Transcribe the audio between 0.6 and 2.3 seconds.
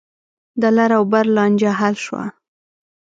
د لر او بر لانجه حل شوه.